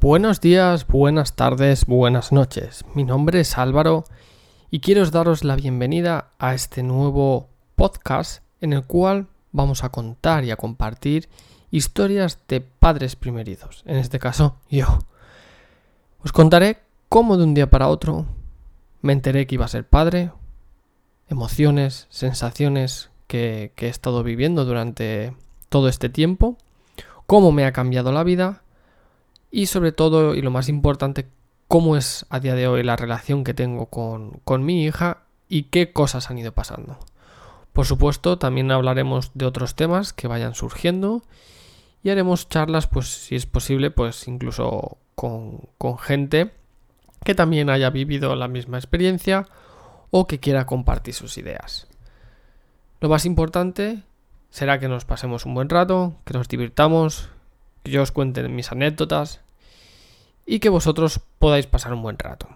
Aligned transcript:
Buenos 0.00 0.40
días, 0.40 0.86
buenas 0.86 1.36
tardes, 1.36 1.84
buenas 1.84 2.32
noches. 2.32 2.86
Mi 2.94 3.04
nombre 3.04 3.40
es 3.40 3.58
Álvaro 3.58 4.04
y 4.70 4.80
quiero 4.80 5.04
daros 5.04 5.44
la 5.44 5.56
bienvenida 5.56 6.30
a 6.38 6.54
este 6.54 6.82
nuevo 6.82 7.50
podcast 7.76 8.42
en 8.62 8.72
el 8.72 8.82
cual 8.84 9.26
vamos 9.52 9.84
a 9.84 9.90
contar 9.90 10.46
y 10.46 10.52
a 10.52 10.56
compartir 10.56 11.28
historias 11.70 12.38
de 12.48 12.62
padres 12.62 13.14
primerizos, 13.14 13.82
en 13.84 13.98
este 13.98 14.18
caso 14.18 14.56
yo. 14.70 15.00
Os 16.24 16.32
contaré 16.32 16.78
cómo 17.10 17.36
de 17.36 17.44
un 17.44 17.52
día 17.52 17.68
para 17.68 17.88
otro 17.88 18.24
me 19.02 19.12
enteré 19.12 19.46
que 19.46 19.56
iba 19.56 19.66
a 19.66 19.68
ser 19.68 19.86
padre, 19.86 20.30
emociones, 21.28 22.06
sensaciones 22.08 23.10
que, 23.26 23.72
que 23.76 23.88
he 23.88 23.90
estado 23.90 24.22
viviendo 24.22 24.64
durante 24.64 25.36
todo 25.68 25.88
este 25.88 26.08
tiempo, 26.08 26.56
cómo 27.26 27.52
me 27.52 27.66
ha 27.66 27.72
cambiado 27.72 28.12
la 28.12 28.24
vida 28.24 28.62
y 29.50 29.66
sobre 29.66 29.92
todo, 29.92 30.34
y 30.34 30.42
lo 30.42 30.50
más 30.50 30.68
importante, 30.68 31.28
cómo 31.68 31.96
es 31.96 32.26
a 32.30 32.40
día 32.40 32.54
de 32.54 32.68
hoy 32.68 32.82
la 32.82 32.96
relación 32.96 33.44
que 33.44 33.54
tengo 33.54 33.86
con, 33.86 34.40
con 34.44 34.64
mi 34.64 34.84
hija 34.84 35.22
y 35.48 35.64
qué 35.64 35.92
cosas 35.92 36.30
han 36.30 36.38
ido 36.38 36.52
pasando. 36.52 36.98
Por 37.72 37.86
supuesto, 37.86 38.38
también 38.38 38.70
hablaremos 38.70 39.30
de 39.34 39.46
otros 39.46 39.74
temas 39.74 40.12
que 40.12 40.28
vayan 40.28 40.54
surgiendo 40.54 41.22
y 42.02 42.10
haremos 42.10 42.48
charlas, 42.48 42.86
pues 42.86 43.08
si 43.08 43.36
es 43.36 43.46
posible, 43.46 43.90
pues 43.90 44.26
incluso 44.26 44.98
con, 45.14 45.68
con 45.78 45.98
gente 45.98 46.52
que 47.24 47.34
también 47.34 47.70
haya 47.70 47.90
vivido 47.90 48.34
la 48.34 48.48
misma 48.48 48.78
experiencia 48.78 49.46
o 50.10 50.26
que 50.26 50.40
quiera 50.40 50.66
compartir 50.66 51.14
sus 51.14 51.38
ideas. 51.38 51.86
Lo 53.00 53.08
más 53.08 53.26
importante 53.26 54.02
será 54.50 54.78
que 54.78 54.88
nos 54.88 55.04
pasemos 55.04 55.46
un 55.46 55.54
buen 55.54 55.68
rato, 55.68 56.14
que 56.24 56.34
nos 56.34 56.48
divirtamos, 56.48 57.30
yo 57.90 58.02
os 58.02 58.12
cuente 58.12 58.48
mis 58.48 58.72
anécdotas 58.72 59.40
y 60.46 60.58
que 60.58 60.68
vosotros 60.68 61.20
podáis 61.38 61.66
pasar 61.66 61.92
un 61.92 62.02
buen 62.02 62.18
rato. 62.18 62.48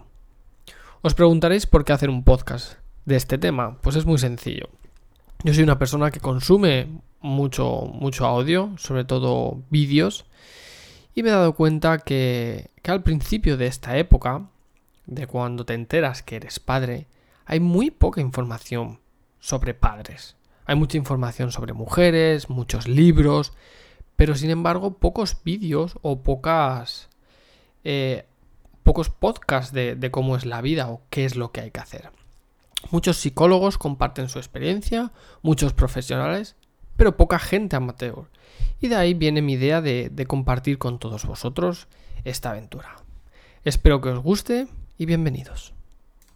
Os 1.01 1.13
preguntaréis 1.13 1.67
por 1.67 1.85
qué 1.85 1.93
hacer 1.93 2.09
un 2.09 2.23
podcast 2.23 2.79
de 3.05 3.15
este 3.15 3.37
tema. 3.37 3.77
Pues 3.81 3.95
es 3.95 4.05
muy 4.05 4.17
sencillo. 4.17 4.69
Yo 5.43 5.53
soy 5.53 5.63
una 5.63 5.77
persona 5.77 6.11
que 6.11 6.19
consume 6.19 6.87
mucho, 7.21 7.89
mucho 7.93 8.25
audio, 8.25 8.71
sobre 8.77 9.05
todo 9.05 9.61
vídeos, 9.69 10.25
y 11.13 11.23
me 11.23 11.29
he 11.29 11.31
dado 11.31 11.53
cuenta 11.53 11.99
que, 11.99 12.71
que 12.81 12.91
al 12.91 13.03
principio 13.03 13.57
de 13.57 13.67
esta 13.67 13.97
época, 13.97 14.49
de 15.05 15.27
cuando 15.27 15.65
te 15.65 15.73
enteras 15.73 16.23
que 16.23 16.37
eres 16.37 16.59
padre, 16.59 17.07
hay 17.45 17.59
muy 17.59 17.91
poca 17.91 18.21
información 18.21 18.99
sobre 19.39 19.73
padres. 19.73 20.35
Hay 20.65 20.75
mucha 20.75 20.97
información 20.97 21.51
sobre 21.51 21.73
mujeres, 21.73 22.49
muchos 22.49 22.87
libros, 22.87 23.53
pero 24.15 24.35
sin 24.35 24.49
embargo 24.49 24.97
pocos 24.97 25.37
vídeos 25.43 25.97
o 26.01 26.21
pocas 26.21 27.09
eh, 27.83 28.25
pocos 28.83 29.09
podcasts 29.09 29.73
de, 29.73 30.09
cómo 30.11 30.37
es 30.37 30.45
la 30.45 30.61
vida 30.61 30.89
o 30.89 31.01
qué 31.09 31.25
es 31.25 31.35
lo 31.35 31.51
que 31.51 31.61
hay 31.61 31.71
que 31.71 31.79
hacer. 31.79 32.11
Muchos 32.91 33.17
psicólogos 33.17 33.79
comparten 33.79 34.29
su 34.29 34.37
experiencia, 34.37 35.11
muchos 35.41 35.73
profesionales, 35.73 36.55
pero 36.95 37.17
poca 37.17 37.39
gente 37.39 37.75
amateur. 37.75 38.29
Y 38.79 38.87
de 38.87 38.95
ahí 38.95 39.15
viene 39.15 39.41
mi 39.41 39.53
idea 39.53 39.81
de, 39.81 40.09
de, 40.09 40.25
compartir 40.27 40.77
con 40.77 40.99
todos 40.99 41.25
vosotros 41.25 41.87
esta 42.25 42.51
aventura. 42.51 42.97
Espero 43.63 44.01
que 44.01 44.09
os 44.09 44.19
guste 44.19 44.67
y 44.99 45.07
bienvenidos. 45.07 45.74